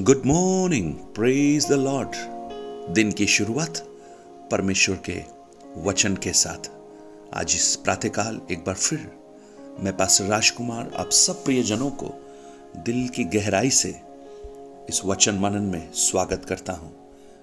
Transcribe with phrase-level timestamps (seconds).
[0.00, 2.08] Good morning praise the lord
[2.94, 3.78] दिन की शुरुआत
[4.50, 5.22] परमेश्वर के
[5.82, 6.70] वचन के साथ।
[7.34, 9.10] आज इस प्रातःकाल एक बार फिर
[9.80, 12.14] मैं पास राजकुमार, आप सब प्रियजनों को
[12.76, 14.00] दिल की गहराई से
[14.88, 16.94] इस वचन मनन में स्वागत करता हूँ।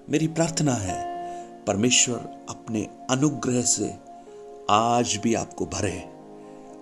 [0.09, 1.03] मेरी प्रार्थना है,
[1.67, 3.95] परमेश्वर अपने अनुग्रह से
[4.69, 5.99] आज भी आपको भरे।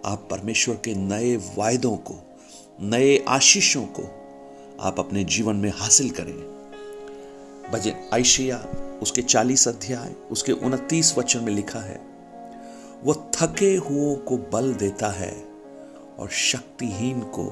[0.06, 2.38] आप परमेश्वर के नए वायदों को,
[2.82, 4.23] नए आशीषों को
[4.80, 6.54] आप अपने जीवन में हासिल करें।
[7.72, 8.58] भजन आयशिया
[9.02, 12.02] उसके चालीस अध्याय, उसके उनतीस वचन में लिखा है,
[13.04, 15.46] वो थके हुओं को बल देता है
[16.20, 17.44] और शक्तिहीन को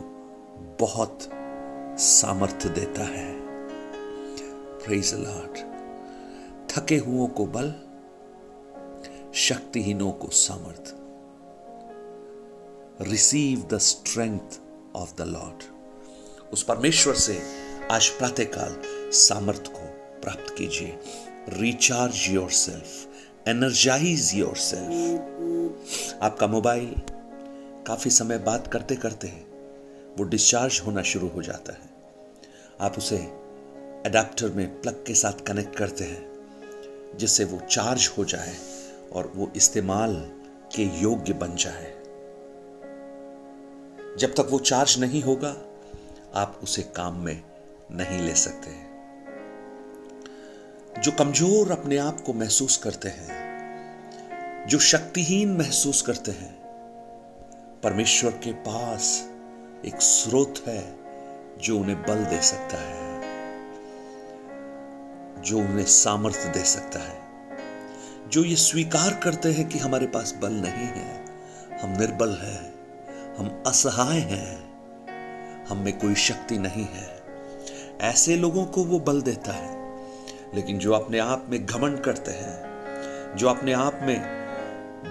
[0.79, 1.19] बहुत
[1.99, 3.41] सामर्थ्य देता है।
[6.67, 7.73] थके हुओं को बल,
[9.33, 10.93] शक्तिहीनों को सामर्थ्य.
[13.11, 14.59] Receive the strength
[14.95, 15.70] of the lord
[16.53, 17.41] उस परमेश्वर से
[17.91, 18.75] आज प्रातःकाल
[19.11, 19.85] सामर्थ्य को
[20.21, 20.97] प्राप्त कीजिए।
[21.49, 26.93] Recharge yourself energize yourself आपका मोबाइल
[27.87, 29.27] काफ़ी समय बात करते करते
[30.17, 31.89] वो डिस्चार्ज होना शुरू हो जाता है।
[32.81, 33.17] आप उसे
[34.05, 38.55] अडेप्टर में प्लग के साथ कनेक्ट करते हैं, जिससे वो चार्ज हो जाए
[39.13, 40.15] और वो इस्तेमाल
[40.75, 41.91] के योग्य बन जाए।
[44.17, 45.55] जब तक वो चार्ज नहीं होगा
[46.35, 47.43] आप उसे काम में
[47.91, 48.71] नहीं ले सकते।
[51.01, 53.41] जो कमज़ोर अपने आप को महसूस करते हैं,
[54.67, 56.61] जो शक्तिहीन महसूस करते हैं,
[57.83, 59.29] परमेश्वर के पास
[59.85, 60.95] एक स्रोत है
[61.57, 63.21] जो उन्हें बल दे सकता है,
[65.41, 67.21] जो उन्हें सामर्थ्य दे सकता है,
[68.29, 71.25] जो ये स्वीकार करते हैं कि हमारे पास बल नहीं है।
[71.81, 72.73] हम निर्बल हैं,
[73.35, 74.70] हम असहाय हैं।
[75.69, 77.21] हम में कोई शक्ति नहीं है।
[78.01, 79.79] ऐसे लोगों को वो बल देता है,
[80.55, 84.21] लेकिन जो अपने आप में घमंड करते हैं, जो अपने आप में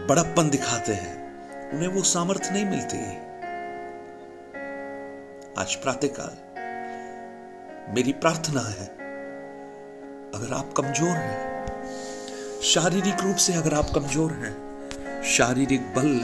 [0.09, 2.97] बड़प्पन दिखाते हैं, उन्हें वो सामर्थ्य नहीं मिलती।
[5.61, 6.37] आज प्रातःकाल,
[7.95, 8.87] मेरी प्रार्थना है,
[10.35, 11.51] अगर आप कमज़ोर हैं,
[12.63, 16.19] शारीरिक रूप से अगर आप कमज़ोर हैं, शारीरिक बल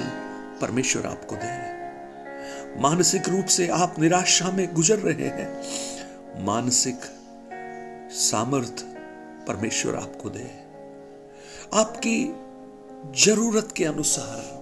[0.61, 1.76] परमेश्वर आपको दे।
[2.81, 5.63] मानसिक रूप से आप निराशा में गुजर रहे हैं।
[6.45, 6.97] मानसिक
[8.13, 8.85] सामर्थ
[9.49, 10.51] परमेश्वर आपको दे।
[11.75, 12.35] आपकी
[13.25, 14.57] ज़रूरत के अनुसार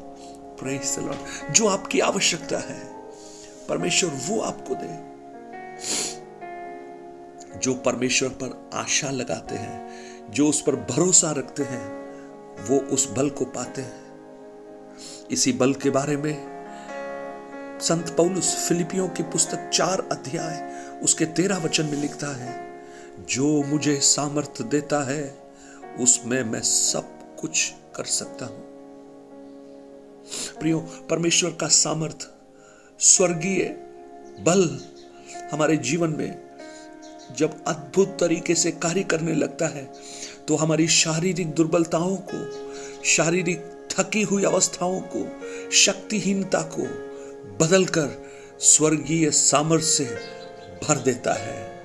[1.50, 2.92] जो आपकी आवश्यकता है,
[3.68, 5.14] परमेश्वर वो आपको दे।
[7.58, 9.90] जो परमेश्वर पर आशा लगाते हैं,
[10.30, 11.88] जो उस पर भरोसा रखते हैं,
[12.64, 14.04] वो उस बल को पाते हैं।
[15.30, 16.53] इसी बल के बारे में
[17.84, 20.58] संत पौलुस फिलिपियों की पुस्तक चार अध्याय,
[21.02, 22.52] उसके तेरह वचन में लिखता है,
[23.30, 25.24] जो मुझे सामर्थ्य देता है,
[26.00, 28.62] उसमें मैं सब कुछ कर सकता हूँ।
[30.60, 30.78] प्रियो,
[31.10, 32.30] परमेश्वर का सामर्थ्य
[33.00, 33.64] स्वर्गीय
[34.40, 34.80] बल
[35.52, 36.42] हमारे जीवन में
[37.38, 39.90] जब अद्भुत तरीके से कार्य करने लगता है
[40.48, 45.26] तो हमारी शारीरिक दुर्बलताओं को, शारीरिक थकी हुई अवस्थाओं को,
[45.72, 47.13] शक्तिहीनता को
[47.44, 48.22] बदलकर
[48.60, 50.04] स्वर्गीय सामर्थ्य से
[50.84, 51.82] भर देता है।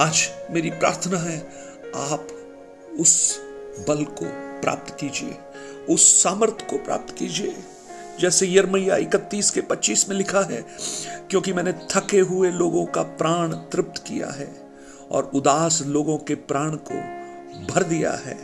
[0.00, 1.38] आज मेरी प्रार्थना है,
[1.94, 2.26] आप
[3.00, 3.40] उस
[3.88, 4.24] बल को
[4.60, 5.36] प्राप्त कीजिए,
[5.94, 7.56] उस सामर्थ्य को प्राप्त कीजिए।
[8.20, 10.64] जैसे यरमैया इकतीस के पच्चीस में लिखा है,
[11.30, 14.48] क्योंकि मैंने थके हुए लोगों का प्राण तृप्त किया है
[15.10, 16.94] और उदास लोगों के प्राण को
[17.72, 18.38] भर दिया है।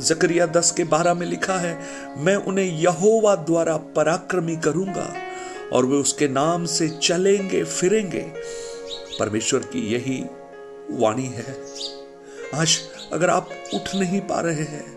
[0.00, 1.78] जकरिया दस के बारह में लिखा है,
[2.16, 5.12] मैं उन्हें यहोवा द्वारा पराक्रमी करूँगा
[5.74, 8.32] और वे उसके नाम से चलेंगे, फिरेंगे।
[9.18, 10.24] परमेश्वर की यही
[10.90, 11.56] वाणी है।
[12.54, 12.78] आज
[13.12, 14.94] अगर आप उठ नहीं पा रहे हैं,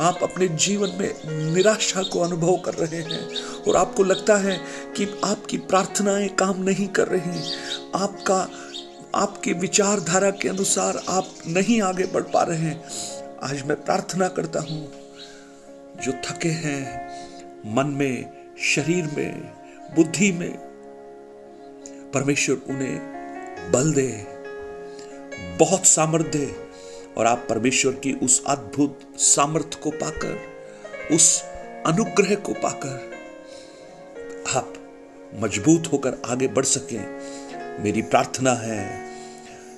[0.00, 4.56] आप अपने जीवन में निराशा को अनुभव कर रहे हैं और आपको लगता है
[4.96, 7.40] कि आपकी प्रार्थनाएँ काम नहीं कर रही,
[7.94, 8.48] आपका,
[9.14, 12.84] आपके विचारधारा के अनुसार आप नहीं आगे बढ़ पा रहे हैं,
[13.42, 14.92] आज मैं प्रार्थना करता हूँ,
[16.04, 16.84] जो थके हैं,
[17.66, 18.30] मन में,
[18.74, 19.57] शरीर में
[19.96, 20.52] बुद्धि में
[22.14, 24.08] परमेश्वर उन्हें बल दे,
[25.58, 26.46] बहुत सामर्थ्य दे,
[27.16, 30.38] और आप परमेश्वर की उस अद्भुत सामर्थ्य को पाकर,
[31.14, 31.42] उस
[31.86, 33.16] अनुग्रह को पाकर
[34.56, 34.74] आप
[35.34, 39.08] मज़बूत होकर आगे बढ़ सकें। मेरी प्रार्थना है,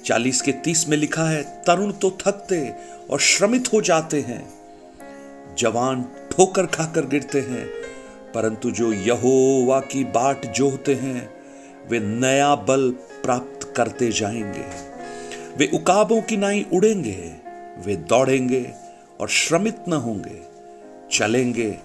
[0.04, 2.74] चालीस के तीस में लिखा है, तरुण तो थकते
[3.10, 4.42] और श्रमित हो जाते हैं,
[5.58, 6.02] जवान
[6.32, 7.68] ठोकर खाकर गिरते हैं
[8.34, 11.30] परंतु जो यहोवा की बाट जोहते हैं,
[11.90, 12.90] वे नया बल
[13.22, 14.64] प्राप्त करते जाएँगे।
[15.56, 17.32] वे उकाबों की नाई उड़ेंगे,
[17.86, 18.72] वे दौड़ेंगे
[19.20, 20.42] और श्रमित न होंगे,
[21.12, 21.78] चलेंगे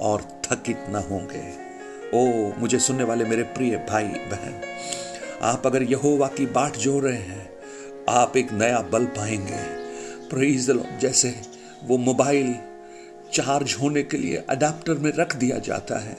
[0.00, 1.72] और थकित न होंगे।
[2.14, 4.60] ओ, मुझे सुनने वाले मेरे प्रिय भाई बहन,
[5.42, 7.50] आप अगर यहोवा की बाट जो रहे हैं,
[8.08, 9.82] आप एक नया बल पाएँगे।
[10.28, 10.70] प्रेज
[11.00, 11.34] जैसे
[11.84, 12.54] वो मोबाइल
[13.32, 16.16] चार्ज होने के लिए अडाप्टर में रख दिया जाता है।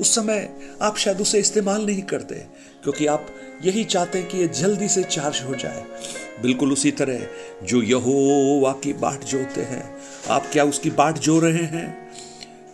[0.00, 0.48] उस समय
[0.82, 2.34] आप शायद उसे इस्तेमाल नहीं करते,
[2.82, 3.26] क्योंकि आप
[3.62, 5.84] यही चाहते हैं कि ये जल्दी से चार्ज हो जाए।
[6.42, 7.26] बिल्कुल उसी तरह
[7.64, 9.84] जो यहोवा की बाट जोते हैं,
[10.30, 12.10] आप क्या उसकी बाट जो रहे हैं?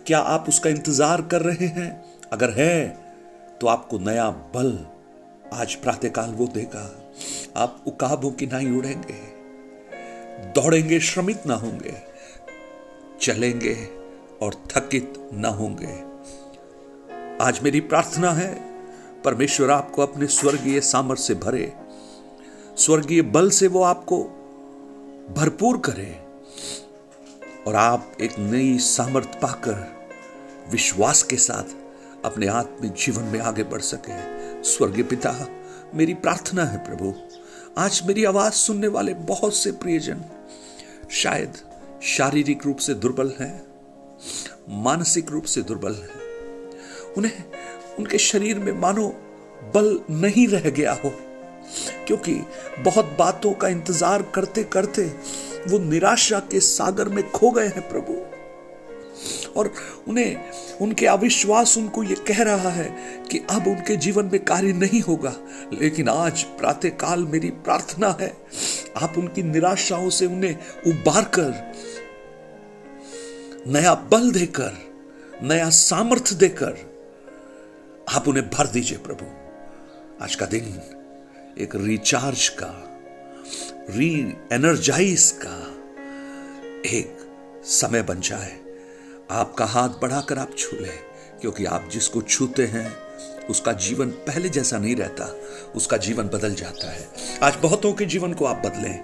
[0.07, 2.03] क्या आप उसका इंतज़ार कर रहे हैं?
[2.33, 2.87] अगर है
[3.61, 4.77] तो आपको नया बल
[5.53, 6.89] आज प्रातःकाल वो देगा।
[7.57, 9.19] आप उकाबों की नाई उड़ेंगे,
[10.53, 11.93] दौड़ेंगे, श्रमित ना होंगे।
[13.21, 13.75] चलेंगे
[14.41, 15.93] और थकित ना होंगे।
[17.43, 18.53] आज मेरी प्रार्थना है,
[19.23, 21.73] परमेश्वर आपको अपने स्वर्गीय सामर्थ्य से भरे,
[22.77, 24.23] स्वर्गीय बल से वो आपको
[25.37, 26.25] भरपूर करे
[27.67, 29.85] और आप एक नई सामर्थ पाकर
[30.71, 31.75] विश्वास के साथ
[32.25, 34.13] अपने आत्मिक जीवन में आगे बढ़ सके।
[34.63, 35.47] स्वर्गीय पिता,
[35.93, 37.13] मेरी प्रार्थना है प्रभु,
[37.77, 40.23] आज मेरी आवाज़ सुनने वाले बहुत से प्रियजन,
[41.11, 41.57] शायद
[42.03, 43.65] शारीरिक रूप से दुर्बल हैं,
[44.83, 47.43] मानसिक रूप से दुर्बल हैं। उन्हें,
[47.99, 49.07] उनके शरीर में मानो
[49.75, 51.11] बल नहीं रह गया हो,
[52.07, 52.33] क्योंकि
[52.79, 55.05] बहुत बातों का इंतज़ार करते करते
[55.67, 58.13] वो निराशा के सागर में खो गए हैं प्रभु।
[59.57, 59.73] और
[60.07, 62.89] उन्हें, उनके अविश्वास उनको ये कह रहा है
[63.31, 65.35] कि अब उनके जीवन में कार्य नहीं होगा।
[65.73, 68.37] लेकिन आज प्रातः काल मेरी प्रार्थना है,
[69.01, 70.55] आप उनकी निराशाओं से उन्हें
[70.87, 71.73] उबार कर
[73.67, 74.73] नया बल देकर,
[75.43, 76.77] नया सामर्थ्य देकर,
[78.09, 79.25] आप उन्हें भर दीजिए प्रभु।
[80.23, 80.81] आज का दिन
[81.57, 82.71] एक रिचार्ज का
[83.89, 85.57] री एनर्जाइज का
[86.89, 87.17] एक
[87.65, 88.64] समय बन जाए।
[89.31, 90.91] आपका हाथ बढ़ाकर आप छू ले,
[91.41, 92.93] क्योंकि आप जिसको छूते हैं,
[93.49, 95.35] उसका जीवन पहले जैसा नहीं रहता,
[95.75, 97.09] उसका जीवन बदल जाता है।
[97.43, 99.03] आज बहुतों के जीवन को आप बदलें।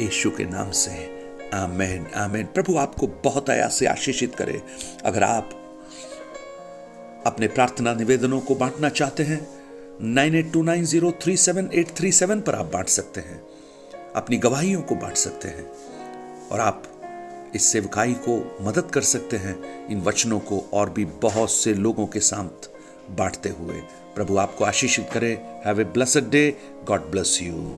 [0.00, 1.22] यीशु के नाम से।
[1.54, 4.62] आमेन आमेन। प्रभु आपको बहुत आया से आशीषित करे।
[5.04, 5.50] अगर आप
[7.26, 9.48] अपने प्रार्थना निवेदनों को बांटना चाहते हैं,
[10.00, 13.46] nine eight two nine zero three seven eight three seven पर आप बांट सकते हैं।
[14.16, 15.72] अपनी गवाहियों को बांट सकते हैं।
[16.48, 16.91] और आप
[17.54, 22.06] इस सेवकाई को मदद कर सकते हैं। इन वचनों को और भी बहुत से लोगों
[22.06, 22.70] के साथ
[23.10, 23.74] बांटते हुए।
[24.14, 25.32] प्रभु आपको आशीषित करे।
[25.66, 27.76] Have a blessed day god bless you